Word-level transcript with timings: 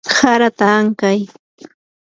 harata 0.17 0.65
ankay. 0.79 1.19